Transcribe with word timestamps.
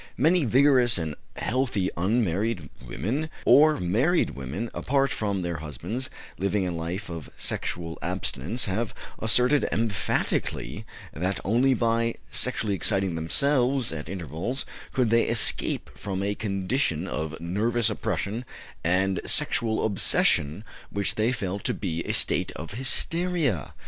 Many 0.17 0.45
vigorous 0.45 0.97
and 0.97 1.13
healthy 1.35 1.91
unmarried 1.95 2.71
women 2.83 3.29
or 3.45 3.79
married 3.79 4.31
women 4.31 4.71
apart 4.73 5.11
from 5.11 5.43
their 5.43 5.57
husbands, 5.57 6.09
living 6.39 6.65
a 6.67 6.71
life 6.71 7.07
of 7.07 7.29
sexual 7.37 7.99
abstinence, 8.01 8.65
have 8.65 8.95
asserted 9.19 9.69
emphatically 9.71 10.87
that 11.13 11.39
only 11.45 11.75
by 11.75 12.15
sexually 12.31 12.73
exciting 12.73 13.13
themselves, 13.13 13.93
at 13.93 14.09
intervals, 14.09 14.65
could 14.91 15.11
they 15.11 15.25
escape 15.25 15.91
from 15.95 16.23
a 16.23 16.33
condition 16.33 17.05
of 17.05 17.39
nervous 17.39 17.87
oppression 17.87 18.43
and 18.83 19.19
sexual 19.23 19.85
obsession 19.85 20.63
which 20.89 21.13
they 21.13 21.31
felt 21.31 21.63
to 21.65 21.75
be 21.75 22.03
a 22.05 22.11
state 22.13 22.51
of 22.53 22.71
hysteria. 22.73 23.75